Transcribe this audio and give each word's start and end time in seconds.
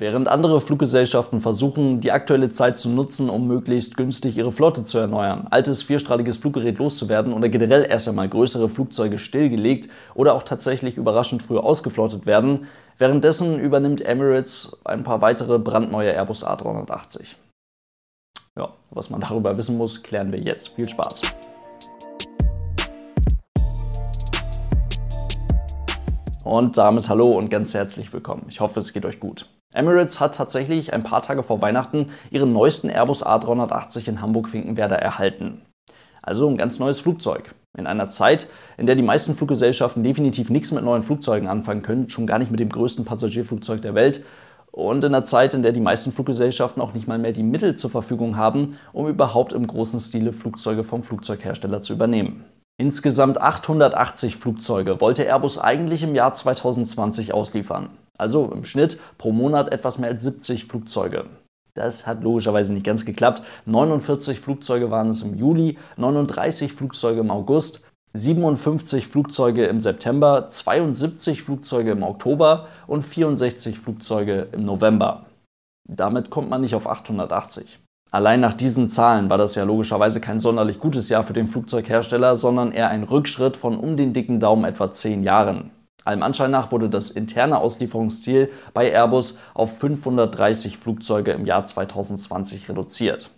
Während 0.00 0.28
andere 0.28 0.62
Fluggesellschaften 0.62 1.42
versuchen, 1.42 2.00
die 2.00 2.10
aktuelle 2.10 2.50
Zeit 2.50 2.78
zu 2.78 2.88
nutzen, 2.88 3.28
um 3.28 3.46
möglichst 3.46 3.98
günstig 3.98 4.34
ihre 4.38 4.50
Flotte 4.50 4.82
zu 4.82 4.96
erneuern, 4.96 5.46
altes 5.50 5.82
vierstrahliges 5.82 6.38
Fluggerät 6.38 6.78
loszuwerden 6.78 7.34
oder 7.34 7.50
generell 7.50 7.84
erst 7.84 8.08
einmal 8.08 8.26
größere 8.26 8.70
Flugzeuge 8.70 9.18
stillgelegt 9.18 9.90
oder 10.14 10.34
auch 10.34 10.42
tatsächlich 10.42 10.96
überraschend 10.96 11.42
früh 11.42 11.58
ausgeflottet 11.58 12.24
werden, 12.24 12.66
währenddessen 12.96 13.60
übernimmt 13.60 14.00
Emirates 14.00 14.74
ein 14.84 15.04
paar 15.04 15.20
weitere 15.20 15.58
brandneue 15.58 16.12
Airbus 16.12 16.46
A380. 16.46 17.34
Ja, 18.56 18.70
was 18.88 19.10
man 19.10 19.20
darüber 19.20 19.58
wissen 19.58 19.76
muss, 19.76 20.02
klären 20.02 20.32
wir 20.32 20.40
jetzt. 20.40 20.68
Viel 20.68 20.88
Spaß! 20.88 21.20
Und 26.42 26.78
damit 26.78 27.06
hallo 27.10 27.32
und 27.36 27.50
ganz 27.50 27.74
herzlich 27.74 28.10
willkommen. 28.14 28.46
Ich 28.48 28.60
hoffe, 28.60 28.80
es 28.80 28.94
geht 28.94 29.04
euch 29.04 29.20
gut. 29.20 29.44
Emirates 29.72 30.18
hat 30.18 30.34
tatsächlich 30.34 30.92
ein 30.92 31.04
paar 31.04 31.22
Tage 31.22 31.44
vor 31.44 31.62
Weihnachten 31.62 32.10
ihren 32.30 32.52
neuesten 32.52 32.90
Airbus 32.90 33.24
A380 33.24 34.08
in 34.08 34.20
Hamburg-Finkenwerder 34.20 34.96
erhalten. 34.96 35.62
Also 36.22 36.48
ein 36.48 36.56
ganz 36.56 36.80
neues 36.80 37.00
Flugzeug. 37.00 37.54
In 37.78 37.86
einer 37.86 38.08
Zeit, 38.08 38.48
in 38.78 38.86
der 38.86 38.96
die 38.96 39.02
meisten 39.02 39.36
Fluggesellschaften 39.36 40.02
definitiv 40.02 40.50
nichts 40.50 40.72
mit 40.72 40.82
neuen 40.82 41.04
Flugzeugen 41.04 41.48
anfangen 41.48 41.82
können, 41.82 42.10
schon 42.10 42.26
gar 42.26 42.40
nicht 42.40 42.50
mit 42.50 42.58
dem 42.58 42.68
größten 42.68 43.04
Passagierflugzeug 43.04 43.80
der 43.80 43.94
Welt. 43.94 44.24
Und 44.72 45.04
in 45.04 45.14
einer 45.14 45.24
Zeit, 45.24 45.54
in 45.54 45.62
der 45.62 45.72
die 45.72 45.80
meisten 45.80 46.10
Fluggesellschaften 46.10 46.82
auch 46.82 46.92
nicht 46.92 47.06
mal 47.06 47.18
mehr 47.18 47.32
die 47.32 47.44
Mittel 47.44 47.76
zur 47.76 47.90
Verfügung 47.90 48.36
haben, 48.36 48.76
um 48.92 49.06
überhaupt 49.06 49.52
im 49.52 49.66
großen 49.66 50.00
Stile 50.00 50.32
Flugzeuge 50.32 50.82
vom 50.82 51.04
Flugzeughersteller 51.04 51.80
zu 51.80 51.92
übernehmen. 51.92 52.44
Insgesamt 52.76 53.40
880 53.40 54.36
Flugzeuge 54.36 55.00
wollte 55.00 55.24
Airbus 55.24 55.58
eigentlich 55.58 56.02
im 56.02 56.14
Jahr 56.14 56.32
2020 56.32 57.34
ausliefern. 57.34 57.90
Also 58.20 58.52
im 58.52 58.66
Schnitt 58.66 59.00
pro 59.16 59.32
Monat 59.32 59.72
etwas 59.72 59.98
mehr 59.98 60.10
als 60.10 60.22
70 60.22 60.66
Flugzeuge. 60.66 61.24
Das 61.74 62.06
hat 62.06 62.22
logischerweise 62.22 62.74
nicht 62.74 62.84
ganz 62.84 63.06
geklappt. 63.06 63.42
49 63.64 64.40
Flugzeuge 64.40 64.90
waren 64.90 65.08
es 65.08 65.22
im 65.22 65.38
Juli, 65.38 65.78
39 65.96 66.74
Flugzeuge 66.74 67.20
im 67.20 67.30
August, 67.30 67.82
57 68.12 69.06
Flugzeuge 69.06 69.64
im 69.64 69.80
September, 69.80 70.48
72 70.48 71.42
Flugzeuge 71.42 71.92
im 71.92 72.02
Oktober 72.02 72.68
und 72.86 73.06
64 73.06 73.78
Flugzeuge 73.78 74.48
im 74.52 74.66
November. 74.66 75.24
Damit 75.88 76.28
kommt 76.28 76.50
man 76.50 76.60
nicht 76.60 76.74
auf 76.74 76.86
880. 76.86 77.78
Allein 78.10 78.40
nach 78.40 78.54
diesen 78.54 78.90
Zahlen 78.90 79.30
war 79.30 79.38
das 79.38 79.54
ja 79.54 79.64
logischerweise 79.64 80.20
kein 80.20 80.40
sonderlich 80.40 80.78
gutes 80.78 81.08
Jahr 81.08 81.24
für 81.24 81.32
den 81.32 81.46
Flugzeughersteller, 81.46 82.36
sondern 82.36 82.72
eher 82.72 82.90
ein 82.90 83.04
Rückschritt 83.04 83.56
von 83.56 83.78
um 83.78 83.96
den 83.96 84.12
dicken 84.12 84.40
Daumen 84.40 84.64
etwa 84.64 84.92
10 84.92 85.22
Jahren. 85.22 85.70
Allem 86.04 86.22
Anschein 86.22 86.50
nach 86.50 86.72
wurde 86.72 86.88
das 86.88 87.10
interne 87.10 87.58
Auslieferungsziel 87.58 88.50
bei 88.72 88.90
Airbus 88.90 89.38
auf 89.54 89.78
530 89.78 90.78
Flugzeuge 90.78 91.32
im 91.32 91.44
Jahr 91.44 91.64
2020 91.64 92.68
reduziert. 92.68 93.30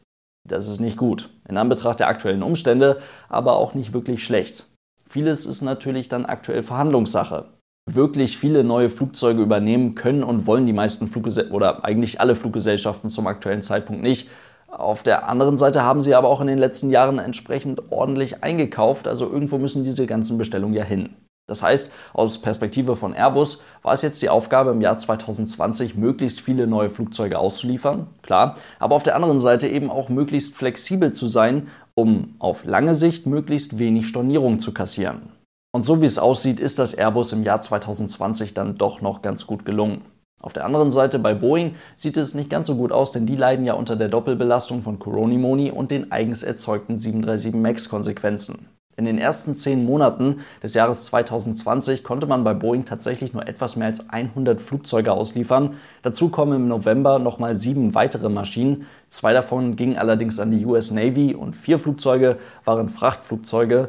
Das 0.49 0.69
ist 0.69 0.81
nicht 0.81 0.97
gut, 0.97 1.31
in 1.49 1.57
Anbetracht 1.57 2.01
der 2.01 2.09
aktuellen 2.09 2.43
Umstände, 2.43 3.01
aber 3.29 3.57
auch 3.57 3.75
nicht 3.75 3.93
wirklich 3.93 4.25
schlecht. 4.25 4.67
Vieles 5.09 5.47
ist 5.47 5.63
natürlich 5.63 6.09
dann 6.09 6.27
aktuell 6.27 6.63
Verhandlungssache. 6.63 7.51
Wirklich 7.91 8.39
viele 8.39 8.65
neue 8.65 8.91
Flugzeuge 8.91 9.43
übernehmen 9.43 9.95
können 9.95 10.23
und 10.23 10.47
wollen 10.47 10.67
die 10.67 10.73
meisten 10.73 11.09
Fluggesellschaften 11.09 11.55
oder 11.55 11.85
eigentlich 11.85 12.21
alle 12.21 12.37
Fluggesellschaften 12.37 13.11
zum 13.11 13.27
aktuellen 13.27 13.63
Zeitpunkt 13.63 14.03
nicht. 14.03 14.31
Auf 14.69 15.03
der 15.03 15.29
anderen 15.29 15.57
Seite 15.57 15.83
haben 15.83 16.01
sie 16.01 16.15
aber 16.15 16.29
auch 16.29 16.41
in 16.41 16.47
den 16.47 16.59
letzten 16.59 16.91
Jahren 16.91 17.19
entsprechend 17.19 17.93
ordentlich 17.93 18.43
eingekauft, 18.43 19.07
also 19.07 19.31
irgendwo 19.31 19.59
müssen 19.59 19.85
diese 19.85 20.07
ganzen 20.07 20.39
Bestellungen 20.39 20.75
ja 20.75 20.85
hin. 20.85 21.11
Das 21.49 21.63
heißt, 21.63 21.91
aus 22.13 22.41
Perspektive 22.41 22.97
von 22.97 23.15
Airbus 23.15 23.65
war 23.83 23.93
es 23.93 24.03
jetzt 24.03 24.23
die 24.23 24.29
Aufgabe, 24.29 24.71
im 24.71 24.81
Jahr 24.81 24.97
2020 24.97 25.97
möglichst 25.97 26.41
viele 26.41 26.67
neue 26.67 26.89
Flugzeuge 26.89 27.39
auszuliefern, 27.39 28.07
klar, 28.23 28.57
aber 28.79 28.95
auf 28.95 29.03
der 29.03 29.17
anderen 29.17 29.39
Seite 29.39 29.69
eben 29.69 29.91
auch 29.91 30.09
möglichst 30.09 30.55
flexibel 30.55 31.13
zu 31.13 31.27
sein, 31.27 31.69
um 31.95 32.37
auf 32.39 32.65
lange 32.65 32.95
Sicht 32.95 33.27
möglichst 33.27 33.79
wenig 33.79 34.07
Stornierung 34.07 34.61
zu 34.61 34.73
kassieren. 34.73 35.33
Und 35.75 35.85
so 35.85 36.01
wie 36.01 36.07
es 36.07 36.19
aussieht, 36.19 36.61
ist 36.61 36.79
das 36.79 36.95
Airbus 36.95 37.33
im 37.33 37.43
Jahr 37.43 37.61
2020 37.61 38.55
dann 38.55 38.79
doch 38.79 39.01
noch 39.01 39.23
ganz 39.23 39.47
gut 39.47 39.65
gelungen. 39.65 40.03
Auf 40.43 40.53
der 40.53 40.65
anderen 40.65 40.91
Seite 40.91 41.19
bei 41.19 41.35
Boeing 41.35 41.77
sieht 41.95 42.17
es 42.17 42.35
nicht 42.35 42.51
ganz 42.51 42.67
so 42.67 42.77
gut 42.77 42.93
aus, 42.93 43.13
denn 43.13 43.27
die 43.27 43.37
leiden 43.37 43.65
ja 43.65 43.75
unter 43.75 43.97
der 43.97 44.09
Doppelbelastung 44.09 44.83
von 44.83 44.99
Coronimoni 44.99 45.71
und 45.71 45.91
den 45.91 46.13
eigens 46.13 46.43
erzeugten 46.43 46.99
737 46.99 47.55
MAX-Konsequenzen. 47.55 48.67
In 48.97 49.07
den 49.07 49.17
ersten 49.17 49.55
zehn 49.55 49.87
Monaten 49.87 50.41
des 50.63 50.75
Jahres 50.75 51.05
2020 51.07 52.05
konnte 52.05 52.27
man 52.27 52.45
bei 52.45 52.53
Boeing 52.53 52.85
tatsächlich 52.85 53.33
nur 53.33 53.49
etwas 53.49 53.77
mehr 53.77 53.87
als 53.87 54.11
100 54.11 54.61
Flugzeuge 54.61 55.13
ausliefern. 55.13 55.77
Dazu 56.03 56.29
kommen 56.29 56.53
im 56.55 56.69
November 56.69 57.19
nochmal 57.19 57.55
sieben 57.55 57.95
weitere 57.95 58.29
Maschinen. 58.29 58.87
Zwei 59.09 59.33
davon 59.33 59.77
gingen 59.77 59.97
allerdings 59.97 60.39
an 60.41 60.51
die 60.51 60.67
US 60.67 60.91
Navy 60.91 61.35
und 61.35 61.57
vier 61.57 61.79
Flugzeuge 61.79 62.39
waren 62.65 62.91
Frachtflugzeuge. 62.91 63.89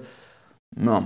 Ja, 0.77 1.03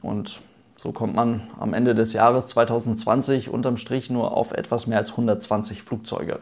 und 0.00 0.40
so 0.76 0.92
kommt 0.92 1.14
man 1.14 1.42
am 1.58 1.74
Ende 1.74 1.94
des 1.94 2.12
Jahres 2.12 2.46
2020 2.48 3.48
unterm 3.48 3.76
Strich 3.76 4.10
nur 4.10 4.36
auf 4.36 4.52
etwas 4.52 4.86
mehr 4.86 4.98
als 4.98 5.10
120 5.10 5.82
Flugzeuge. 5.82 6.38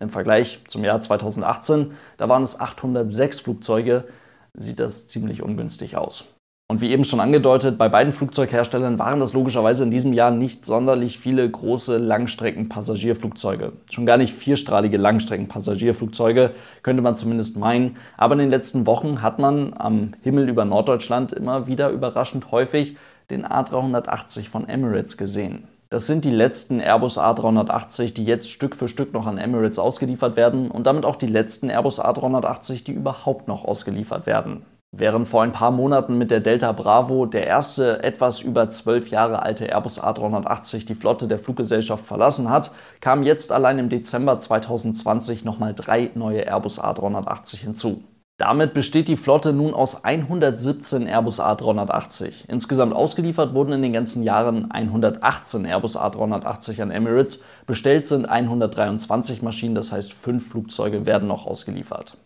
Im 0.00 0.10
Vergleich 0.10 0.60
zum 0.68 0.84
Jahr 0.84 1.00
2018, 1.00 1.92
da 2.18 2.28
waren 2.28 2.42
es 2.42 2.60
806 2.60 3.40
Flugzeuge, 3.40 4.04
sieht 4.54 4.80
das 4.80 5.06
ziemlich 5.06 5.42
ungünstig 5.42 5.96
aus. 5.96 6.24
Und 6.70 6.82
wie 6.82 6.90
eben 6.90 7.04
schon 7.04 7.20
angedeutet, 7.20 7.78
bei 7.78 7.88
beiden 7.88 8.12
Flugzeugherstellern 8.12 8.98
waren 8.98 9.20
das 9.20 9.32
logischerweise 9.32 9.84
in 9.84 9.90
diesem 9.90 10.12
Jahr 10.12 10.30
nicht 10.30 10.66
sonderlich 10.66 11.18
viele 11.18 11.48
große 11.48 11.96
Langstrecken-Passagierflugzeuge. 11.96 13.72
Schon 13.90 14.04
gar 14.04 14.18
nicht 14.18 14.34
vierstrahlige 14.34 14.98
Langstrecken-Passagierflugzeuge, 14.98 16.50
könnte 16.82 17.02
man 17.02 17.16
zumindest 17.16 17.56
meinen. 17.56 17.96
Aber 18.18 18.34
in 18.34 18.40
den 18.40 18.50
letzten 18.50 18.84
Wochen 18.84 19.22
hat 19.22 19.38
man 19.38 19.72
am 19.78 20.12
Himmel 20.22 20.46
über 20.50 20.66
Norddeutschland 20.66 21.32
immer 21.32 21.66
wieder 21.66 21.88
überraschend 21.88 22.50
häufig 22.52 22.98
den 23.30 23.46
A380 23.46 24.50
von 24.50 24.68
Emirates 24.68 25.16
gesehen. 25.16 25.68
Das 25.90 26.06
sind 26.06 26.26
die 26.26 26.30
letzten 26.30 26.80
Airbus 26.80 27.18
A380, 27.18 28.12
die 28.12 28.24
jetzt 28.24 28.50
Stück 28.50 28.76
für 28.76 28.88
Stück 28.88 29.14
noch 29.14 29.26
an 29.26 29.38
Emirates 29.38 29.78
ausgeliefert 29.78 30.36
werden 30.36 30.70
und 30.70 30.86
damit 30.86 31.06
auch 31.06 31.16
die 31.16 31.26
letzten 31.26 31.70
Airbus 31.70 31.98
A380, 31.98 32.84
die 32.84 32.92
überhaupt 32.92 33.48
noch 33.48 33.64
ausgeliefert 33.64 34.26
werden. 34.26 34.66
Während 34.90 35.28
vor 35.28 35.42
ein 35.42 35.52
paar 35.52 35.70
Monaten 35.70 36.18
mit 36.18 36.30
der 36.30 36.40
Delta 36.40 36.72
Bravo 36.72 37.24
der 37.24 37.46
erste 37.46 38.02
etwas 38.02 38.40
über 38.40 38.68
zwölf 38.68 39.08
Jahre 39.08 39.40
alte 39.42 39.66
Airbus 39.66 40.02
A380 40.02 40.86
die 40.86 40.94
Flotte 40.94 41.26
der 41.26 41.38
Fluggesellschaft 41.38 42.04
verlassen 42.04 42.50
hat, 42.50 42.70
kamen 43.00 43.22
jetzt 43.22 43.50
allein 43.50 43.78
im 43.78 43.88
Dezember 43.88 44.38
2020 44.38 45.44
nochmal 45.44 45.74
drei 45.74 46.10
neue 46.14 46.46
Airbus 46.46 46.82
A380 46.82 47.56
hinzu. 47.60 48.02
Damit 48.38 48.72
besteht 48.72 49.08
die 49.08 49.16
Flotte 49.16 49.52
nun 49.52 49.74
aus 49.74 50.04
117 50.04 51.08
Airbus 51.08 51.40
A380. 51.40 52.44
Insgesamt 52.46 52.94
ausgeliefert 52.94 53.52
wurden 53.52 53.72
in 53.72 53.82
den 53.82 53.92
ganzen 53.92 54.22
Jahren 54.22 54.70
118 54.70 55.64
Airbus 55.64 55.98
A380 55.98 56.80
an 56.82 56.92
Emirates. 56.92 57.44
Bestellt 57.66 58.06
sind 58.06 58.26
123 58.26 59.42
Maschinen, 59.42 59.74
das 59.74 59.90
heißt 59.90 60.12
fünf 60.12 60.50
Flugzeuge 60.50 61.04
werden 61.04 61.26
noch 61.26 61.46
ausgeliefert. 61.46 62.16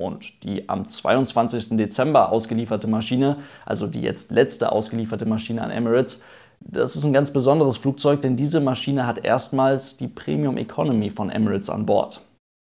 Und 0.00 0.42
die 0.44 0.66
am 0.70 0.88
22. 0.88 1.76
Dezember 1.76 2.32
ausgelieferte 2.32 2.88
Maschine, 2.88 3.36
also 3.66 3.86
die 3.86 4.00
jetzt 4.00 4.30
letzte 4.30 4.72
ausgelieferte 4.72 5.26
Maschine 5.26 5.60
an 5.60 5.70
Emirates, 5.70 6.22
das 6.60 6.96
ist 6.96 7.04
ein 7.04 7.12
ganz 7.12 7.34
besonderes 7.34 7.76
Flugzeug, 7.76 8.22
denn 8.22 8.36
diese 8.36 8.60
Maschine 8.60 9.06
hat 9.06 9.26
erstmals 9.26 9.98
die 9.98 10.08
Premium 10.08 10.56
Economy 10.56 11.10
von 11.10 11.28
Emirates 11.28 11.68
an 11.68 11.84
Bord. 11.84 12.22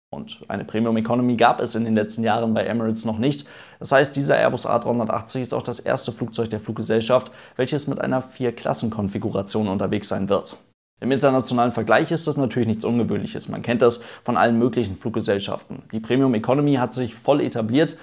Und 0.09 0.39
eine 0.47 0.63
Premium 0.63 0.95
Economy 0.95 1.35
gab 1.35 1.59
es 1.59 1.75
in 1.75 1.83
den 1.83 1.95
letzten 1.95 2.23
Jahren 2.23 2.53
bei 2.53 2.63
Emirates 2.63 3.03
noch 3.03 3.17
nicht. 3.17 3.45
Das 3.79 3.91
heißt, 3.91 4.15
dieser 4.15 4.37
Airbus 4.37 4.65
A380 4.65 5.41
ist 5.41 5.53
auch 5.53 5.63
das 5.63 5.79
erste 5.79 6.13
Flugzeug 6.13 6.49
der 6.49 6.61
Fluggesellschaft, 6.61 7.31
welches 7.57 7.87
mit 7.87 7.99
einer 7.99 8.21
Vier-Klassen-Konfiguration 8.21 9.67
unterwegs 9.67 10.07
sein 10.07 10.29
wird. 10.29 10.57
Im 10.99 11.11
internationalen 11.11 11.71
Vergleich 11.71 12.11
ist 12.11 12.25
das 12.25 12.37
natürlich 12.37 12.67
nichts 12.67 12.85
Ungewöhnliches. 12.85 13.49
Man 13.49 13.61
kennt 13.61 13.81
das 13.81 14.01
von 14.23 14.37
allen 14.37 14.57
möglichen 14.57 14.97
Fluggesellschaften. 14.97 15.83
Die 15.91 15.99
Premium 15.99 16.33
Economy 16.33 16.75
hat 16.75 16.93
sich 16.93 17.13
voll 17.13 17.41
etabliert 17.41 17.97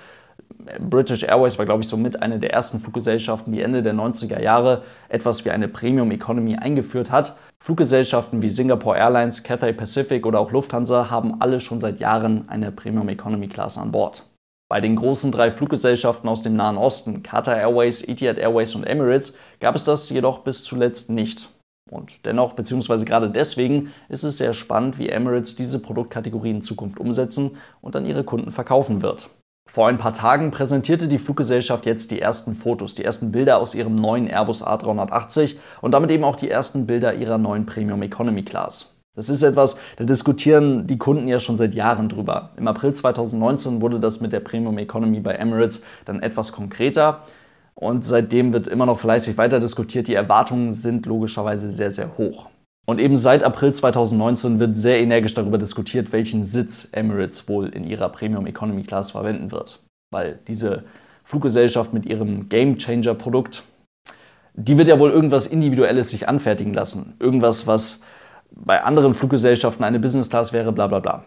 British 0.78 1.22
Airways 1.22 1.58
war, 1.58 1.66
glaube 1.66 1.82
ich, 1.82 1.88
somit 1.88 2.22
eine 2.22 2.38
der 2.38 2.52
ersten 2.52 2.80
Fluggesellschaften, 2.80 3.52
die 3.52 3.60
Ende 3.60 3.82
der 3.82 3.94
90er 3.94 4.40
Jahre 4.40 4.82
etwas 5.08 5.44
wie 5.44 5.50
eine 5.50 5.68
Premium 5.68 6.10
Economy 6.10 6.56
eingeführt 6.56 7.10
hat. 7.10 7.36
Fluggesellschaften 7.62 8.42
wie 8.42 8.48
Singapore 8.48 8.96
Airlines, 8.96 9.42
Cathay 9.42 9.72
Pacific 9.72 10.26
oder 10.26 10.40
auch 10.40 10.50
Lufthansa 10.50 11.10
haben 11.10 11.40
alle 11.40 11.60
schon 11.60 11.80
seit 11.80 12.00
Jahren 12.00 12.48
eine 12.48 12.72
Premium 12.72 13.08
Economy 13.08 13.48
Class 13.48 13.78
an 13.78 13.92
Bord. 13.92 14.24
Bei 14.70 14.80
den 14.80 14.96
großen 14.96 15.30
drei 15.30 15.50
Fluggesellschaften 15.50 16.28
aus 16.28 16.42
dem 16.42 16.56
Nahen 16.56 16.78
Osten, 16.78 17.22
Qatar 17.22 17.56
Airways, 17.56 18.02
Etihad 18.02 18.38
Airways 18.38 18.74
und 18.74 18.84
Emirates, 18.84 19.36
gab 19.60 19.74
es 19.74 19.84
das 19.84 20.08
jedoch 20.08 20.40
bis 20.40 20.64
zuletzt 20.64 21.10
nicht. 21.10 21.50
Und 21.90 22.24
dennoch, 22.24 22.54
beziehungsweise 22.54 23.04
gerade 23.04 23.30
deswegen, 23.30 23.92
ist 24.08 24.24
es 24.24 24.38
sehr 24.38 24.54
spannend, 24.54 24.98
wie 24.98 25.10
Emirates 25.10 25.54
diese 25.54 25.80
Produktkategorien 25.82 26.56
in 26.56 26.62
Zukunft 26.62 26.98
umsetzen 26.98 27.58
und 27.82 27.94
an 27.94 28.06
ihre 28.06 28.24
Kunden 28.24 28.50
verkaufen 28.50 29.02
wird. 29.02 29.28
Vor 29.66 29.88
ein 29.88 29.98
paar 29.98 30.12
Tagen 30.12 30.50
präsentierte 30.50 31.08
die 31.08 31.18
Fluggesellschaft 31.18 31.86
jetzt 31.86 32.10
die 32.10 32.20
ersten 32.20 32.54
Fotos, 32.54 32.94
die 32.94 33.04
ersten 33.04 33.32
Bilder 33.32 33.58
aus 33.58 33.74
ihrem 33.74 33.94
neuen 33.96 34.28
Airbus 34.28 34.64
A380 34.64 35.56
und 35.80 35.92
damit 35.92 36.10
eben 36.10 36.22
auch 36.22 36.36
die 36.36 36.50
ersten 36.50 36.86
Bilder 36.86 37.14
ihrer 37.14 37.38
neuen 37.38 37.66
Premium 37.66 38.02
Economy 38.02 38.42
Class. 38.42 38.94
Das 39.16 39.28
ist 39.28 39.42
etwas, 39.42 39.76
da 39.96 40.04
diskutieren 40.04 40.86
die 40.86 40.98
Kunden 40.98 41.28
ja 41.28 41.38
schon 41.40 41.56
seit 41.56 41.74
Jahren 41.74 42.08
drüber. 42.08 42.50
Im 42.56 42.66
April 42.66 42.92
2019 42.92 43.80
wurde 43.80 44.00
das 44.00 44.20
mit 44.20 44.32
der 44.32 44.40
Premium 44.40 44.76
Economy 44.76 45.20
bei 45.20 45.34
Emirates 45.34 45.84
dann 46.04 46.20
etwas 46.20 46.52
konkreter. 46.52 47.22
Und 47.74 48.04
seitdem 48.04 48.52
wird 48.52 48.68
immer 48.68 48.86
noch 48.86 48.98
fleißig 48.98 49.38
weiter 49.38 49.60
diskutiert. 49.60 50.08
Die 50.08 50.14
Erwartungen 50.14 50.72
sind 50.72 51.06
logischerweise 51.06 51.70
sehr, 51.70 51.90
sehr 51.90 52.16
hoch. 52.18 52.46
Und 52.86 53.00
eben 53.00 53.16
seit 53.16 53.42
April 53.42 53.72
2019 53.72 54.60
wird 54.60 54.76
sehr 54.76 55.00
energisch 55.00 55.34
darüber 55.34 55.58
diskutiert, 55.58 56.12
welchen 56.12 56.44
Sitz 56.44 56.88
Emirates 56.92 57.48
wohl 57.48 57.68
in 57.68 57.84
ihrer 57.84 58.10
Premium 58.10 58.46
Economy 58.46 58.82
Class 58.82 59.12
verwenden 59.12 59.52
wird. 59.52 59.82
Weil 60.10 60.38
diese 60.46 60.84
Fluggesellschaft 61.24 61.94
mit 61.94 62.04
ihrem 62.04 62.48
Game 62.48 62.76
Changer 62.76 63.14
Produkt, 63.14 63.62
die 64.52 64.76
wird 64.76 64.88
ja 64.88 64.98
wohl 64.98 65.10
irgendwas 65.10 65.46
Individuelles 65.46 66.10
sich 66.10 66.28
anfertigen 66.28 66.74
lassen. 66.74 67.14
Irgendwas, 67.18 67.66
was 67.66 68.02
bei 68.50 68.82
anderen 68.82 69.14
Fluggesellschaften 69.14 69.84
eine 69.84 69.98
Business 69.98 70.28
Class 70.28 70.52
wäre, 70.52 70.70
bla 70.70 70.86
bla 70.86 71.00
bla. 71.00 71.24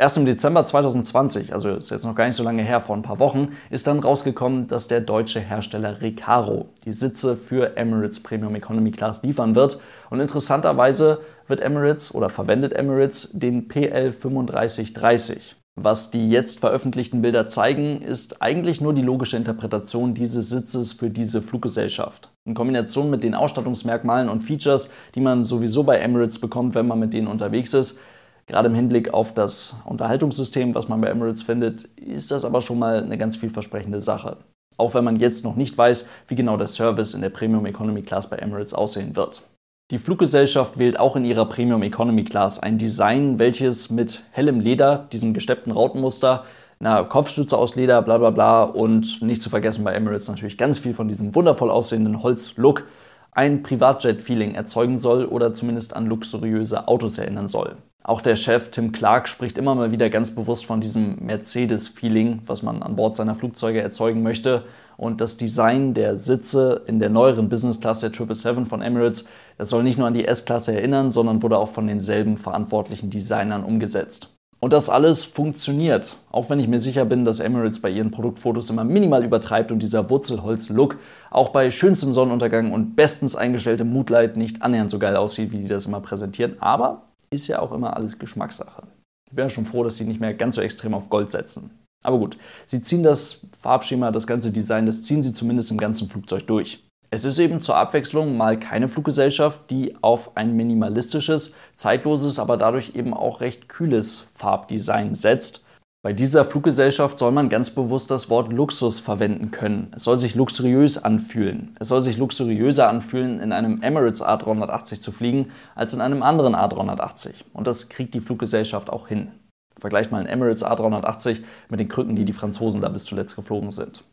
Erst 0.00 0.16
im 0.16 0.26
Dezember 0.26 0.62
2020, 0.64 1.52
also 1.52 1.70
ist 1.70 1.90
jetzt 1.90 2.04
noch 2.04 2.14
gar 2.14 2.26
nicht 2.26 2.36
so 2.36 2.44
lange 2.44 2.62
her, 2.62 2.80
vor 2.80 2.94
ein 2.94 3.02
paar 3.02 3.18
Wochen, 3.18 3.48
ist 3.68 3.88
dann 3.88 3.98
rausgekommen, 3.98 4.68
dass 4.68 4.86
der 4.86 5.00
deutsche 5.00 5.40
Hersteller 5.40 6.00
Recaro 6.00 6.66
die 6.84 6.92
Sitze 6.92 7.36
für 7.36 7.76
Emirates 7.76 8.22
Premium 8.22 8.54
Economy 8.54 8.92
Class 8.92 9.24
liefern 9.24 9.56
wird. 9.56 9.80
Und 10.08 10.20
interessanterweise 10.20 11.18
wird 11.48 11.60
Emirates 11.60 12.14
oder 12.14 12.30
verwendet 12.30 12.74
Emirates 12.74 13.30
den 13.32 13.66
PL 13.66 14.12
3530. 14.12 15.56
Was 15.74 16.12
die 16.12 16.30
jetzt 16.30 16.60
veröffentlichten 16.60 17.20
Bilder 17.20 17.48
zeigen, 17.48 18.00
ist 18.00 18.40
eigentlich 18.40 18.80
nur 18.80 18.94
die 18.94 19.02
logische 19.02 19.36
Interpretation 19.36 20.14
dieses 20.14 20.48
Sitzes 20.48 20.92
für 20.92 21.10
diese 21.10 21.42
Fluggesellschaft. 21.42 22.30
In 22.44 22.54
Kombination 22.54 23.10
mit 23.10 23.24
den 23.24 23.34
Ausstattungsmerkmalen 23.34 24.28
und 24.28 24.42
Features, 24.42 24.90
die 25.16 25.20
man 25.20 25.42
sowieso 25.42 25.82
bei 25.82 25.98
Emirates 25.98 26.38
bekommt, 26.38 26.76
wenn 26.76 26.86
man 26.86 27.00
mit 27.00 27.12
denen 27.12 27.26
unterwegs 27.26 27.74
ist, 27.74 28.00
Gerade 28.48 28.68
im 28.68 28.74
Hinblick 28.74 29.12
auf 29.12 29.34
das 29.34 29.76
Unterhaltungssystem, 29.84 30.74
was 30.74 30.88
man 30.88 31.02
bei 31.02 31.08
Emirates 31.08 31.42
findet, 31.42 31.84
ist 31.96 32.30
das 32.30 32.46
aber 32.46 32.62
schon 32.62 32.78
mal 32.78 33.04
eine 33.04 33.18
ganz 33.18 33.36
vielversprechende 33.36 34.00
Sache. 34.00 34.38
Auch 34.78 34.94
wenn 34.94 35.04
man 35.04 35.16
jetzt 35.16 35.44
noch 35.44 35.54
nicht 35.54 35.76
weiß, 35.76 36.08
wie 36.28 36.34
genau 36.34 36.56
der 36.56 36.66
Service 36.66 37.12
in 37.12 37.20
der 37.20 37.28
Premium 37.28 37.66
Economy 37.66 38.00
Class 38.00 38.30
bei 38.30 38.36
Emirates 38.36 38.72
aussehen 38.72 39.16
wird. 39.16 39.42
Die 39.90 39.98
Fluggesellschaft 39.98 40.78
wählt 40.78 40.98
auch 40.98 41.14
in 41.14 41.26
ihrer 41.26 41.44
Premium 41.44 41.82
Economy 41.82 42.24
Class 42.24 42.58
ein 42.58 42.78
Design, 42.78 43.38
welches 43.38 43.90
mit 43.90 44.22
hellem 44.30 44.60
Leder, 44.60 45.08
diesem 45.12 45.34
gesteppten 45.34 45.72
Rautenmuster, 45.72 46.44
einer 46.80 47.04
Kopfstütze 47.04 47.56
aus 47.58 47.74
Leder, 47.74 48.00
bla 48.00 48.16
bla 48.16 48.30
bla 48.30 48.62
und 48.62 49.20
nicht 49.20 49.42
zu 49.42 49.50
vergessen 49.50 49.84
bei 49.84 49.92
Emirates 49.92 50.28
natürlich 50.28 50.56
ganz 50.56 50.78
viel 50.78 50.94
von 50.94 51.08
diesem 51.08 51.34
wundervoll 51.34 51.70
aussehenden 51.70 52.22
Holzlook 52.22 52.84
ein 53.32 53.62
Privatjet-Feeling 53.62 54.54
erzeugen 54.54 54.96
soll 54.96 55.26
oder 55.26 55.52
zumindest 55.52 55.94
an 55.94 56.06
luxuriöse 56.06 56.88
Autos 56.88 57.18
erinnern 57.18 57.48
soll. 57.48 57.76
Auch 58.04 58.22
der 58.22 58.36
Chef 58.36 58.70
Tim 58.70 58.92
Clark 58.92 59.28
spricht 59.28 59.58
immer 59.58 59.74
mal 59.74 59.92
wieder 59.92 60.08
ganz 60.08 60.30
bewusst 60.34 60.64
von 60.64 60.80
diesem 60.80 61.16
Mercedes-Feeling, 61.20 62.40
was 62.46 62.62
man 62.62 62.82
an 62.82 62.96
Bord 62.96 63.14
seiner 63.14 63.34
Flugzeuge 63.34 63.82
erzeugen 63.82 64.22
möchte. 64.22 64.64
Und 64.96 65.20
das 65.20 65.36
Design 65.36 65.92
der 65.92 66.16
Sitze 66.16 66.84
in 66.86 67.00
der 67.00 67.10
neueren 67.10 67.50
Business 67.50 67.80
Class 67.80 68.00
der 68.00 68.10
777 68.10 68.66
von 68.66 68.80
Emirates, 68.80 69.28
das 69.58 69.68
soll 69.68 69.82
nicht 69.82 69.98
nur 69.98 70.06
an 70.06 70.14
die 70.14 70.24
S-Klasse 70.24 70.74
erinnern, 70.74 71.10
sondern 71.10 71.42
wurde 71.42 71.58
auch 71.58 71.68
von 71.68 71.86
denselben 71.86 72.38
verantwortlichen 72.38 73.10
Designern 73.10 73.62
umgesetzt. 73.62 74.30
Und 74.60 74.72
das 74.72 74.88
alles 74.88 75.24
funktioniert, 75.24 76.16
auch 76.32 76.50
wenn 76.50 76.58
ich 76.58 76.66
mir 76.66 76.80
sicher 76.80 77.04
bin, 77.04 77.24
dass 77.24 77.38
Emirates 77.38 77.80
bei 77.80 77.90
ihren 77.90 78.10
Produktfotos 78.10 78.70
immer 78.70 78.82
minimal 78.84 79.22
übertreibt 79.22 79.70
und 79.70 79.80
dieser 79.80 80.08
Wurzelholz-Look 80.10 80.96
auch 81.30 81.50
bei 81.50 81.70
schönstem 81.70 82.12
Sonnenuntergang 82.12 82.72
und 82.72 82.96
bestens 82.96 83.36
eingestelltem 83.36 83.92
Moodlight 83.92 84.36
nicht 84.36 84.62
annähernd 84.62 84.90
so 84.90 84.98
geil 84.98 85.14
aussieht, 85.14 85.52
wie 85.52 85.58
die 85.58 85.68
das 85.68 85.86
immer 85.86 86.00
präsentieren. 86.00 86.56
Aber 86.58 87.07
ist 87.30 87.46
ja 87.48 87.60
auch 87.60 87.72
immer 87.72 87.96
alles 87.96 88.18
Geschmackssache. 88.18 88.86
Ich 89.30 89.36
ja 89.36 89.48
schon 89.48 89.66
froh, 89.66 89.84
dass 89.84 89.96
sie 89.96 90.04
nicht 90.04 90.20
mehr 90.20 90.34
ganz 90.34 90.54
so 90.54 90.60
extrem 90.60 90.94
auf 90.94 91.10
Gold 91.10 91.30
setzen. 91.30 91.78
Aber 92.04 92.18
gut, 92.18 92.38
sie 92.64 92.80
ziehen 92.80 93.02
das 93.02 93.40
Farbschema, 93.58 94.10
das 94.10 94.26
ganze 94.26 94.52
Design, 94.52 94.86
das 94.86 95.02
ziehen 95.02 95.22
sie 95.22 95.32
zumindest 95.32 95.70
im 95.70 95.78
ganzen 95.78 96.08
Flugzeug 96.08 96.46
durch. 96.46 96.84
Es 97.10 97.24
ist 97.24 97.38
eben 97.38 97.60
zur 97.60 97.76
Abwechslung 97.76 98.36
mal 98.36 98.60
keine 98.60 98.88
Fluggesellschaft, 98.88 99.70
die 99.70 99.96
auf 100.02 100.36
ein 100.36 100.54
minimalistisches, 100.56 101.54
zeitloses, 101.74 102.38
aber 102.38 102.56
dadurch 102.56 102.94
eben 102.94 103.14
auch 103.14 103.40
recht 103.40 103.68
kühles 103.68 104.26
Farbdesign 104.34 105.14
setzt 105.14 105.64
bei 106.00 106.12
dieser 106.12 106.44
Fluggesellschaft 106.44 107.18
soll 107.18 107.32
man 107.32 107.48
ganz 107.48 107.70
bewusst 107.70 108.12
das 108.12 108.30
Wort 108.30 108.52
Luxus 108.52 109.00
verwenden 109.00 109.50
können. 109.50 109.90
Es 109.96 110.04
soll 110.04 110.16
sich 110.16 110.36
luxuriös 110.36 111.02
anfühlen. 111.02 111.74
Es 111.80 111.88
soll 111.88 112.00
sich 112.00 112.16
luxuriöser 112.16 112.88
anfühlen, 112.88 113.40
in 113.40 113.50
einem 113.50 113.82
Emirates 113.82 114.24
A380 114.24 115.00
zu 115.00 115.10
fliegen, 115.10 115.50
als 115.74 115.94
in 115.94 116.00
einem 116.00 116.22
anderen 116.22 116.54
A380. 116.54 117.44
Und 117.52 117.66
das 117.66 117.88
kriegt 117.88 118.14
die 118.14 118.20
Fluggesellschaft 118.20 118.90
auch 118.90 119.08
hin. 119.08 119.32
Vergleicht 119.80 120.12
mal 120.12 120.18
einen 120.18 120.28
Emirates 120.28 120.64
A380 120.64 121.42
mit 121.68 121.80
den 121.80 121.88
Krücken, 121.88 122.14
die 122.14 122.24
die 122.24 122.32
Franzosen 122.32 122.80
da 122.80 122.88
bis 122.88 123.04
zuletzt 123.04 123.34
geflogen 123.34 123.72
sind. 123.72 124.04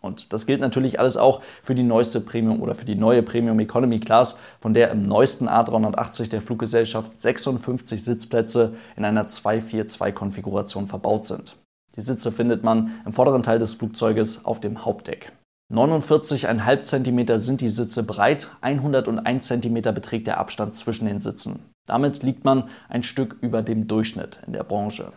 Und 0.00 0.32
das 0.32 0.46
gilt 0.46 0.60
natürlich 0.60 0.98
alles 0.98 1.16
auch 1.16 1.42
für 1.62 1.74
die 1.74 1.82
neueste 1.82 2.20
Premium 2.20 2.62
oder 2.62 2.74
für 2.74 2.84
die 2.84 2.94
neue 2.94 3.22
Premium 3.22 3.60
Economy 3.60 4.00
Class, 4.00 4.38
von 4.60 4.74
der 4.74 4.90
im 4.90 5.02
neuesten 5.02 5.48
A380 5.48 6.30
der 6.30 6.40
Fluggesellschaft 6.40 7.20
56 7.20 8.02
Sitzplätze 8.02 8.74
in 8.96 9.04
einer 9.04 9.26
242-Konfiguration 9.26 10.86
verbaut 10.86 11.24
sind. 11.24 11.56
Die 11.96 12.02
Sitze 12.02 12.32
findet 12.32 12.64
man 12.64 13.00
im 13.04 13.12
vorderen 13.12 13.42
Teil 13.42 13.58
des 13.58 13.74
Flugzeuges 13.74 14.44
auf 14.44 14.60
dem 14.60 14.84
Hauptdeck. 14.84 15.32
49,5 15.72 16.82
cm 16.82 17.38
sind 17.38 17.60
die 17.60 17.68
Sitze 17.68 18.02
breit, 18.02 18.50
101 18.60 19.46
cm 19.46 19.82
beträgt 19.94 20.26
der 20.26 20.38
Abstand 20.38 20.74
zwischen 20.74 21.06
den 21.06 21.20
Sitzen. 21.20 21.70
Damit 21.86 22.22
liegt 22.22 22.44
man 22.44 22.68
ein 22.88 23.02
Stück 23.02 23.36
über 23.40 23.62
dem 23.62 23.86
Durchschnitt 23.86 24.40
in 24.46 24.52
der 24.52 24.64
Branche. 24.64 25.12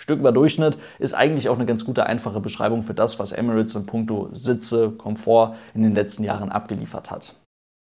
Stück 0.00 0.18
über 0.18 0.32
Durchschnitt 0.32 0.78
ist 0.98 1.12
eigentlich 1.12 1.50
auch 1.50 1.56
eine 1.56 1.66
ganz 1.66 1.84
gute, 1.84 2.06
einfache 2.06 2.40
Beschreibung 2.40 2.82
für 2.82 2.94
das, 2.94 3.18
was 3.18 3.32
Emirates 3.32 3.74
in 3.74 3.84
puncto 3.84 4.30
Sitze, 4.32 4.92
Komfort 4.92 5.56
in 5.74 5.82
den 5.82 5.94
letzten 5.94 6.24
Jahren 6.24 6.50
abgeliefert 6.50 7.10
hat. 7.10 7.34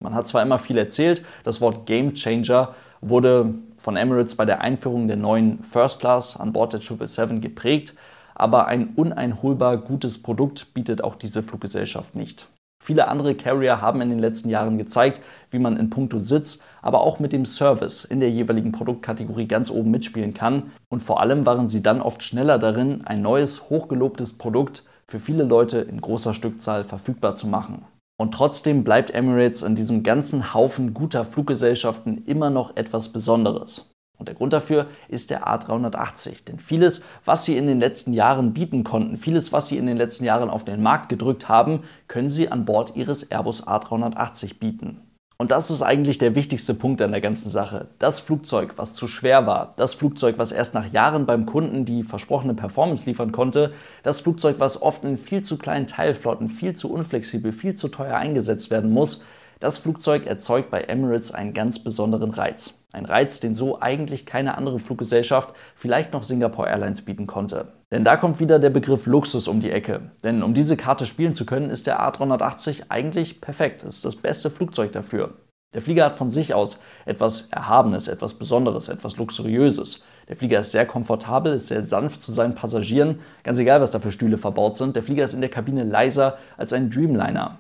Man 0.04 0.16
hat 0.16 0.25
zwar 0.25 0.42
immer 0.42 0.58
viel 0.58 0.80
erzählt, 0.80 1.24
das 1.44 1.62
Wort 1.62 1.86
Game 1.86 2.16
Changer 2.16 2.74
wurde 3.02 3.54
von 3.78 3.96
Emirates 3.96 4.34
bei 4.34 4.46
der 4.46 4.62
Einführung 4.62 5.08
der 5.08 5.18
neuen 5.18 5.62
First 5.62 6.00
Class 6.00 6.36
an 6.36 6.54
Bord 6.54 6.74
der 6.74 6.81
777 6.81 7.40
geprägt, 7.40 7.94
aber 8.34 8.66
ein 8.66 8.96
uneinholbar 8.96 9.78
gutes 9.78 10.19
Produkt 10.19 10.74
bietet 10.74 11.04
auch 11.04 11.16
diese 11.16 11.44
Fluggesellschaft 11.44 12.16
nicht. 12.16 12.48
Viele 12.88 13.10
andere 13.10 13.36
Carrier 13.36 13.81
haben 13.81 14.00
in 14.00 14.10
den 14.10 14.19
letzten 14.19 14.48
Jahren 14.48 14.78
gezeigt, 14.78 15.19
wie 15.51 15.60
man 15.60 15.75
in 15.75 15.89
puncto 15.89 16.19
Sitz, 16.19 16.63
aber 16.81 17.01
auch 17.01 17.19
mit 17.19 17.34
dem 17.34 17.44
Service 17.44 18.06
in 18.06 18.22
der 18.22 18.31
jeweiligen 18.31 18.72
Produktkategorie 18.72 19.45
ganz 19.45 19.69
oben 19.69 19.92
mitspielen 19.92 20.34
kann. 20.34 20.72
Und 20.88 21.04
vor 21.04 21.19
allem 21.19 21.45
waren 21.45 21.68
sie 21.68 21.83
dann 21.83 22.00
oft 22.00 22.23
schneller 22.23 22.57
darin, 22.59 23.02
ein 23.04 23.21
neues, 23.21 23.69
hochgelobtes 23.69 24.38
Produkt 24.38 24.85
für 25.06 25.19
viele 25.19 25.44
Leute 25.44 25.80
in 25.80 26.00
großer 26.00 26.33
Stückzahl 26.33 26.85
verfügbar 26.85 27.35
zu 27.35 27.47
machen. 27.47 27.83
Und 28.18 28.33
trotzdem 28.33 28.85
bleibt 28.85 29.11
Emirates 29.11 29.64
in 29.64 29.76
diesem 29.76 30.04
ganzen 30.04 30.54
Haufen 30.54 30.94
guter 30.94 31.26
Fluggesellschaften 31.26 32.23
immer 32.23 32.50
noch 32.50 32.78
etwas 32.78 33.09
Besonderes. 33.09 33.92
Und 34.18 34.28
der 34.28 34.36
Grund 34.36 34.54
dafür 34.54 34.88
ist 35.07 35.30
der 35.30 35.47
A380. 35.47 36.45
Denn 36.45 36.59
vieles, 36.59 37.02
was 37.24 37.45
sie 37.45 37.57
in 37.57 37.68
den 37.68 37.80
letzten 37.80 38.14
Jahren 38.14 38.54
bieten 38.54 38.83
konnten, 38.83 39.18
vieles, 39.18 39.54
was 39.54 39.68
sie 39.68 39.78
in 39.78 39.86
den 39.86 39.97
letzten 39.97 40.26
Jahren 40.26 40.50
auf 40.50 40.66
den 40.66 40.81
Markt 40.81 41.09
gedrückt 41.09 41.50
haben, 41.50 41.83
können 42.07 42.30
sie 42.30 42.50
an 42.52 42.66
Bord 42.66 42.95
ihres 42.95 43.24
Airbus 43.30 43.68
A380 43.68 44.59
bieten. 44.59 45.02
Und 45.40 45.52
das 45.52 45.69
ist 45.69 45.83
eigentlich 45.83 46.18
der 46.18 46.33
wichtigste 46.33 46.74
Punkt 46.74 47.00
an 47.00 47.12
der 47.12 47.21
ganzen 47.21 47.50
Sache. 47.50 47.90
Das 48.00 48.19
Flugzeug, 48.19 48.74
was 48.78 48.94
zu 48.94 49.07
schwer 49.07 49.45
war, 49.45 49.74
das 49.76 49.94
Flugzeug, 49.94 50.40
was 50.40 50.52
erst 50.52 50.74
nach 50.74 50.92
Jahren 50.92 51.28
beim 51.28 51.45
Kunden 51.45 51.86
die 51.86 52.02
versprochene 52.02 52.56
Performance 52.56 53.06
liefern 53.06 53.31
konnte, 53.31 53.71
das 54.02 54.21
Flugzeug, 54.21 54.56
was 54.57 54.81
oft 54.81 55.04
in 55.04 55.16
viel 55.16 55.44
zu 55.44 55.59
kleinen 55.59 55.86
Teilflotten, 55.86 56.47
viel 56.47 56.76
zu 56.76 56.92
unflexibel, 56.92 57.52
viel 57.52 57.76
zu 57.76 57.88
teuer 57.88 58.18
eingesetzt 58.18 58.71
werden 58.71 58.90
muss, 58.90 59.24
das 59.59 59.78
Flugzeug 59.78 60.26
erzeugt 60.26 60.71
bei 60.71 60.81
Emirates 60.81 61.31
einen 61.31 61.54
ganz 61.54 61.83
besonderen 61.83 62.31
Reiz. 62.31 62.74
Ein 62.94 63.06
Reiz, 63.06 63.39
den 63.39 63.53
so 63.53 63.81
eigentlich 63.81 64.25
keine 64.25 64.57
andere 64.57 64.79
Fluggesellschaft, 64.79 65.53
vielleicht 65.75 66.13
noch 66.13 66.23
Singapore 66.23 66.69
Airlines 66.69 67.03
bieten 67.03 67.27
konnte. 67.27 67.73
Denn 67.91 68.03
da 68.03 68.15
kommt 68.15 68.39
wieder 68.39 68.59
der 68.59 68.69
Begriff 68.69 69.06
Luxus 69.06 69.47
um 69.47 69.59
die 69.59 69.71
Ecke. 69.71 70.11
Denn 70.23 70.41
um 70.41 70.53
diese 70.53 70.77
Karte 70.77 71.06
spielen 71.06 71.33
zu 71.33 71.45
können, 71.45 71.69
ist 71.69 71.85
der 71.85 72.01
A380 72.01 72.85
eigentlich 72.89 73.41
perfekt. 73.41 73.83
Es 73.83 73.97
ist 73.97 74.06
das 74.06 74.15
beste 74.15 74.49
Flugzeug 74.49 74.94
dafür. 74.94 75.33
Der 75.73 75.81
Flieger 75.81 76.06
hat 76.06 76.15
von 76.15 76.29
sich 76.29 76.53
aus 76.53 76.81
etwas 77.06 77.49
Erhabenes, 77.51 78.07
etwas 78.07 78.35
Besonderes, 78.35 78.87
etwas 78.87 79.17
Luxuriöses. 79.17 80.06
Der 80.29 80.37
Flieger 80.37 80.59
ist 80.59 80.71
sehr 80.71 80.85
komfortabel, 80.85 81.53
ist 81.53 81.67
sehr 81.67 81.83
sanft 81.83 82.23
zu 82.23 82.31
seinen 82.31 82.56
Passagieren, 82.56 83.19
ganz 83.44 83.59
egal, 83.59 83.81
was 83.81 83.91
da 83.91 83.99
für 83.99 84.11
Stühle 84.11 84.37
verbaut 84.37 84.77
sind. 84.77 84.95
Der 84.95 85.03
Flieger 85.03 85.25
ist 85.25 85.33
in 85.33 85.41
der 85.41 85.49
Kabine 85.49 85.83
leiser 85.83 86.37
als 86.56 86.71
ein 86.71 86.89
Dreamliner. 86.89 87.59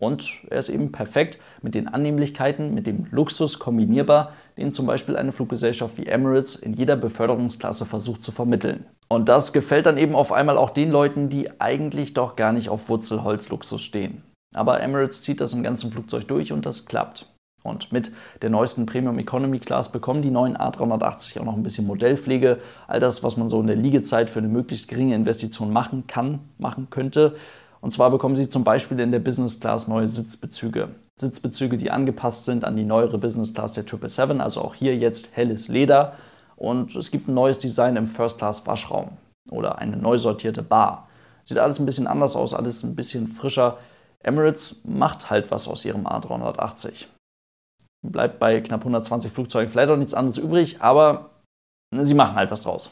Und 0.00 0.44
er 0.48 0.58
ist 0.58 0.70
eben 0.70 0.90
perfekt 0.90 1.38
mit 1.62 1.74
den 1.74 1.86
Annehmlichkeiten, 1.86 2.74
mit 2.74 2.86
dem 2.86 3.06
Luxus 3.10 3.58
kombinierbar, 3.58 4.32
den 4.56 4.72
zum 4.72 4.86
Beispiel 4.86 5.16
eine 5.16 5.30
Fluggesellschaft 5.30 5.98
wie 5.98 6.06
Emirates 6.06 6.56
in 6.56 6.72
jeder 6.72 6.96
Beförderungsklasse 6.96 7.84
versucht 7.84 8.22
zu 8.22 8.32
vermitteln. 8.32 8.86
Und 9.08 9.28
das 9.28 9.52
gefällt 9.52 9.86
dann 9.86 9.98
eben 9.98 10.14
auf 10.14 10.32
einmal 10.32 10.56
auch 10.56 10.70
den 10.70 10.90
Leuten, 10.90 11.28
die 11.28 11.60
eigentlich 11.60 12.14
doch 12.14 12.34
gar 12.34 12.52
nicht 12.52 12.70
auf 12.70 12.88
Wurzelholzluxus 12.88 13.82
stehen. 13.82 14.22
Aber 14.54 14.80
Emirates 14.80 15.22
zieht 15.22 15.40
das 15.40 15.52
im 15.52 15.62
ganzen 15.62 15.92
Flugzeug 15.92 16.26
durch 16.26 16.50
und 16.50 16.64
das 16.64 16.86
klappt. 16.86 17.30
Und 17.62 17.92
mit 17.92 18.10
der 18.40 18.48
neuesten 18.48 18.86
Premium 18.86 19.18
Economy 19.18 19.58
Class 19.58 19.92
bekommen 19.92 20.22
die 20.22 20.30
neuen 20.30 20.56
A380 20.56 21.40
auch 21.40 21.44
noch 21.44 21.56
ein 21.56 21.62
bisschen 21.62 21.86
Modellpflege. 21.86 22.58
All 22.88 23.00
das, 23.00 23.22
was 23.22 23.36
man 23.36 23.50
so 23.50 23.60
in 23.60 23.66
der 23.66 23.76
Liegezeit 23.76 24.30
für 24.30 24.38
eine 24.38 24.48
möglichst 24.48 24.88
geringe 24.88 25.14
Investition 25.14 25.70
machen 25.70 26.06
kann, 26.06 26.40
machen 26.56 26.88
könnte. 26.88 27.36
Und 27.80 27.92
zwar 27.92 28.10
bekommen 28.10 28.36
Sie 28.36 28.48
zum 28.48 28.64
Beispiel 28.64 29.00
in 29.00 29.10
der 29.10 29.20
Business 29.20 29.58
Class 29.58 29.88
neue 29.88 30.08
Sitzbezüge. 30.08 30.90
Sitzbezüge, 31.18 31.78
die 31.78 31.90
angepasst 31.90 32.44
sind 32.44 32.64
an 32.64 32.76
die 32.76 32.84
neuere 32.84 33.18
Business 33.18 33.54
Class 33.54 33.72
der 33.72 33.84
777, 33.84 34.42
also 34.42 34.62
auch 34.62 34.74
hier 34.74 34.96
jetzt 34.96 35.36
helles 35.36 35.68
Leder. 35.68 36.14
Und 36.56 36.94
es 36.94 37.10
gibt 37.10 37.28
ein 37.28 37.34
neues 37.34 37.58
Design 37.58 37.96
im 37.96 38.06
First 38.06 38.38
Class 38.38 38.66
Waschraum 38.66 39.16
oder 39.50 39.78
eine 39.78 39.96
neu 39.96 40.18
sortierte 40.18 40.62
Bar. 40.62 41.08
Sieht 41.44 41.58
alles 41.58 41.78
ein 41.78 41.86
bisschen 41.86 42.06
anders 42.06 42.36
aus, 42.36 42.52
alles 42.52 42.82
ein 42.82 42.94
bisschen 42.94 43.28
frischer. 43.28 43.78
Emirates 44.22 44.82
macht 44.84 45.30
halt 45.30 45.50
was 45.50 45.66
aus 45.66 45.84
ihrem 45.84 46.06
A380. 46.06 47.06
Bleibt 48.06 48.38
bei 48.38 48.60
knapp 48.60 48.80
120 48.80 49.32
Flugzeugen 49.32 49.70
vielleicht 49.70 49.90
auch 49.90 49.96
nichts 49.96 50.14
anderes 50.14 50.38
übrig, 50.38 50.80
aber 50.80 51.30
sie 51.94 52.14
machen 52.14 52.34
halt 52.34 52.50
was 52.50 52.62
draus. 52.62 52.90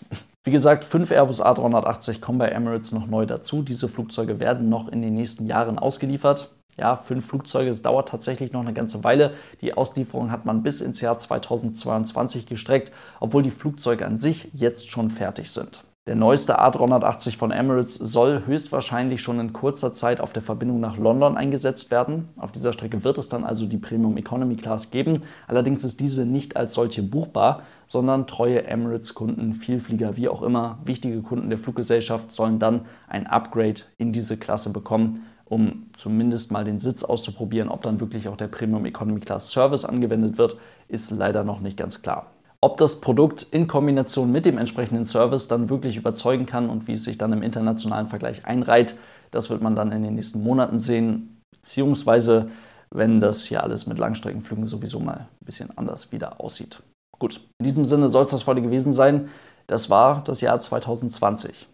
Wie 0.49 0.52
gesagt, 0.52 0.85
fünf 0.85 1.11
Airbus 1.11 1.45
A380 1.45 2.23
kommen 2.23 2.38
bei 2.38 2.49
Emirates 2.49 2.93
noch 2.93 3.07
neu 3.07 3.26
dazu. 3.26 3.61
Diese 3.61 3.87
Flugzeuge 3.87 4.40
werden 4.40 4.71
noch 4.71 4.88
in 4.88 5.02
den 5.02 5.12
nächsten 5.12 5.45
Jahren 5.45 5.78
ausgeliefert. 5.78 6.49
Ja, 6.78 6.97
fünf 6.97 7.26
Flugzeuge, 7.26 7.69
es 7.69 7.83
dauert 7.83 8.09
tatsächlich 8.09 8.52
noch 8.52 8.62
eine 8.62 8.73
ganze 8.73 9.05
Weile. 9.05 9.35
Die 9.61 9.75
Auslieferung 9.75 10.31
hat 10.31 10.47
man 10.47 10.62
bis 10.62 10.81
ins 10.81 11.02
Jahr 11.02 11.19
2022 11.19 12.47
gestreckt, 12.47 12.93
obwohl 13.21 13.43
die 13.43 13.50
Flugzeuge 13.50 14.07
an 14.07 14.17
sich 14.17 14.49
jetzt 14.55 14.90
schon 14.90 15.11
fertig 15.11 15.50
sind. 15.50 15.83
Der 16.09 16.17
neueste 16.17 16.59
A380 16.59 17.37
von 17.37 17.50
Emirates 17.50 17.97
soll 17.97 18.47
höchstwahrscheinlich 18.47 19.21
schon 19.21 19.38
in 19.41 19.53
kurzer 19.53 19.93
Zeit 19.93 20.23
auf 20.23 20.33
der 20.33 20.41
Verbindung 20.41 20.81
nach 20.81 20.97
London 20.97 21.37
eingesetzt 21.37 21.91
werden. 21.91 22.31
Auf 22.38 22.50
dieser 22.50 22.73
Strecke 22.73 23.05
wird 23.05 23.19
es 23.19 23.29
dann 23.29 23.45
also 23.45 23.67
die 23.67 23.77
Premium 23.77 24.17
Economy 24.17 24.57
Class 24.57 24.91
geben. 24.91 25.21
Allerdings 25.49 25.85
ist 25.85 26.00
diese 26.00 26.25
nicht 26.25 26.57
als 26.57 26.73
solche 26.73 27.03
buchbar, 27.03 27.61
sondern 27.85 28.27
treue 28.27 28.67
Emirates-Kunden, 28.67 29.53
Vielflieger, 29.53 30.17
wie 30.17 30.31
auch 30.31 30.41
immer, 30.41 30.79
wichtige 30.83 31.21
Kunden 31.21 31.50
der 31.50 31.59
Fluggesellschaft 31.59 32.33
sollen 32.33 32.59
dann 32.59 32.87
ein 33.07 33.27
Upgrade 33.27 33.83
in 33.99 34.11
diese 34.11 34.38
Klasse 34.38 34.73
bekommen, 34.73 35.27
um 35.45 35.88
zumindest 35.95 36.50
mal 36.50 36.65
den 36.65 36.79
Sitz 36.79 37.05
auszuprobieren. 37.05 37.69
Ob 37.69 37.83
dann 37.83 38.00
wirklich 38.00 38.29
auch 38.29 38.37
der 38.38 38.49
Premium 38.49 38.87
Economy 38.87 39.21
Class 39.21 39.50
Service 39.50 39.85
angewendet 39.85 40.38
wird, 40.38 40.57
ist 40.88 41.11
leider 41.11 41.45
noch 41.45 41.61
nicht 41.61 41.77
ganz 41.77 42.00
klar. 42.00 42.29
Ob 42.61 42.77
das 42.77 43.00
Produkt 43.00 43.43
in 43.43 43.69
Kombination 43.69 44.33
mit 44.33 44.45
dem 44.45 44.59
entsprechenden 44.59 45.05
Service 45.05 45.47
dann 45.47 45.69
wirklich 45.69 45.97
überzeugen 45.97 46.45
kann 46.45 46.71
und 46.71 46.88
wie 46.88 46.93
es 46.93 47.05
sich 47.05 47.17
dann 47.17 47.33
im 47.33 47.43
internationalen 47.43 48.09
Vergleich 48.09 48.47
einreiht, 48.47 48.99
das 49.31 49.49
wird 49.49 49.62
man 49.62 49.77
dann 49.77 49.93
in 49.93 50.03
den 50.03 50.17
nächsten 50.17 50.43
Monaten 50.43 50.81
sehen, 50.81 51.41
beziehungsweise 51.53 52.50
wenn 52.91 53.21
das 53.21 53.45
hier 53.45 53.62
alles 53.62 53.87
mit 53.87 53.99
Langstreckenflügen 53.99 54.67
sowieso 54.67 54.99
mal 54.99 55.29
ein 55.41 55.45
bisschen 55.45 55.77
anders 55.77 56.11
wieder 56.11 56.41
aussieht. 56.41 56.83
Gut, 57.19 57.41
in 57.59 57.65
diesem 57.65 57.85
Sinne 57.85 58.09
soll 58.09 58.23
es 58.23 58.31
das 58.31 58.47
heute 58.47 58.62
gewesen 58.62 58.93
sein. 58.93 59.29
Das 59.67 59.91
war 59.91 60.25
das 60.25 60.41
Jahr 60.41 60.59
2020. 60.59 61.69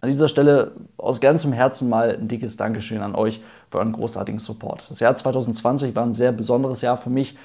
An 0.00 0.10
dieser 0.10 0.28
Stelle 0.28 0.72
aus 0.98 1.20
ganzem 1.20 1.52
Herzen 1.52 1.88
mal 1.88 2.16
ein 2.16 2.28
dickes 2.28 2.56
Dankeschön 2.56 3.00
an 3.00 3.14
euch 3.14 3.40
für 3.70 3.78
euren 3.78 3.92
großartigen 3.92 4.38
Support. 4.38 4.90
Das 4.90 5.00
Jahr 5.00 5.16
2020 5.16 5.94
war 5.94 6.02
ein 6.02 6.12
sehr 6.12 6.32
besonderes 6.32 6.80
Jahr 6.82 6.96
für 6.96 7.10
mich 7.10 7.36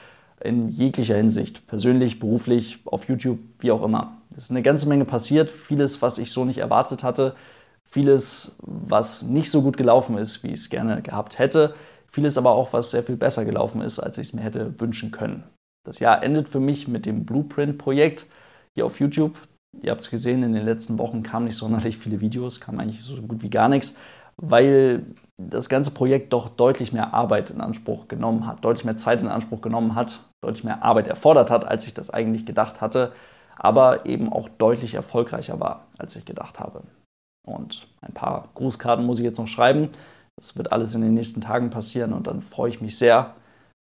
in 0.43 0.69
jeglicher 0.69 1.15
Hinsicht, 1.15 1.65
persönlich, 1.67 2.19
beruflich, 2.19 2.79
auf 2.85 3.07
YouTube, 3.07 3.39
wie 3.59 3.71
auch 3.71 3.83
immer. 3.83 4.17
Es 4.35 4.45
ist 4.45 4.51
eine 4.51 4.61
ganze 4.61 4.87
Menge 4.87 5.05
passiert, 5.05 5.51
vieles, 5.51 6.01
was 6.01 6.17
ich 6.17 6.31
so 6.31 6.45
nicht 6.45 6.59
erwartet 6.59 7.03
hatte, 7.03 7.35
vieles, 7.83 8.55
was 8.61 9.23
nicht 9.23 9.51
so 9.51 9.61
gut 9.61 9.77
gelaufen 9.77 10.17
ist, 10.17 10.43
wie 10.43 10.47
ich 10.47 10.61
es 10.61 10.69
gerne 10.69 11.01
gehabt 11.01 11.39
hätte, 11.39 11.75
vieles 12.07 12.37
aber 12.37 12.51
auch, 12.51 12.73
was 12.73 12.91
sehr 12.91 13.03
viel 13.03 13.17
besser 13.17 13.45
gelaufen 13.45 13.81
ist, 13.81 13.99
als 13.99 14.17
ich 14.17 14.29
es 14.29 14.33
mir 14.33 14.41
hätte 14.41 14.79
wünschen 14.79 15.11
können. 15.11 15.43
Das 15.83 15.99
Jahr 15.99 16.23
endet 16.23 16.47
für 16.47 16.59
mich 16.59 16.87
mit 16.87 17.05
dem 17.05 17.25
Blueprint-Projekt 17.25 18.27
hier 18.75 18.85
auf 18.85 18.99
YouTube. 18.99 19.37
Ihr 19.81 19.91
habt 19.91 20.01
es 20.01 20.11
gesehen, 20.11 20.43
in 20.43 20.53
den 20.53 20.65
letzten 20.65 20.97
Wochen 20.97 21.23
kamen 21.23 21.45
nicht 21.45 21.57
sonderlich 21.57 21.97
viele 21.97 22.21
Videos, 22.21 22.59
kam 22.59 22.79
eigentlich 22.79 23.01
so 23.03 23.21
gut 23.21 23.41
wie 23.41 23.49
gar 23.49 23.69
nichts, 23.69 23.95
weil 24.41 25.05
das 25.37 25.69
ganze 25.69 25.91
Projekt 25.91 26.33
doch 26.33 26.49
deutlich 26.49 26.91
mehr 26.91 27.13
Arbeit 27.13 27.51
in 27.51 27.61
Anspruch 27.61 28.07
genommen 28.07 28.47
hat, 28.47 28.65
deutlich 28.65 28.85
mehr 28.85 28.97
Zeit 28.97 29.21
in 29.21 29.27
Anspruch 29.27 29.61
genommen 29.61 29.95
hat, 29.95 30.23
deutlich 30.43 30.63
mehr 30.63 30.83
Arbeit 30.83 31.07
erfordert 31.07 31.49
hat, 31.49 31.65
als 31.65 31.85
ich 31.85 31.93
das 31.93 32.09
eigentlich 32.09 32.45
gedacht 32.45 32.81
hatte, 32.81 33.13
aber 33.55 34.05
eben 34.05 34.33
auch 34.33 34.49
deutlich 34.49 34.95
erfolgreicher 34.95 35.59
war, 35.59 35.87
als 35.97 36.15
ich 36.15 36.25
gedacht 36.25 36.59
habe. 36.59 36.81
Und 37.47 37.87
ein 38.01 38.13
paar 38.13 38.49
Grußkarten 38.55 39.05
muss 39.05 39.19
ich 39.19 39.25
jetzt 39.25 39.37
noch 39.37 39.47
schreiben. 39.47 39.89
Das 40.37 40.57
wird 40.57 40.71
alles 40.71 40.95
in 40.95 41.01
den 41.01 41.13
nächsten 41.13 41.41
Tagen 41.41 41.69
passieren 41.69 42.13
und 42.13 42.27
dann 42.27 42.41
freue 42.41 42.69
ich 42.69 42.81
mich 42.81 42.97
sehr 42.97 43.35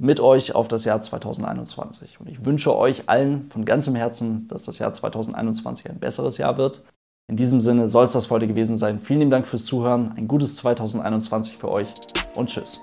mit 0.01 0.19
euch 0.19 0.55
auf 0.55 0.67
das 0.67 0.85
Jahr 0.85 1.01
2021. 1.01 2.21
Und 2.21 2.29
ich 2.29 2.45
wünsche 2.45 2.77
euch 2.77 3.09
allen 3.09 3.47
von 3.47 3.65
ganzem 3.65 3.95
Herzen, 3.95 4.49
dass 4.49 4.65
das 4.65 4.79
Jahr 4.81 4.93
2021 4.93 5.91
ein 5.91 6.01
besseres 6.01 6.39
Jahr 6.39 6.57
wird 6.57 6.83
in 7.29 7.37
diesem 7.37 7.61
Sinne 7.61 7.89
soll 7.89 8.05
es 8.05 8.13
das 8.13 8.31
heute 8.31 8.47
gewesen 8.47 8.77
sein. 8.77 8.99
Vielen 8.99 9.21
lieben 9.21 9.31
Dank 9.31 9.47
fürs 9.47 9.65
Zuhören. 9.65 10.13
Ein 10.17 10.29
gutes 10.29 10.57
2021 10.57 11.57
für 11.57 11.71
euch 11.71 11.95
und 12.37 12.49
tschüss. 12.49 12.83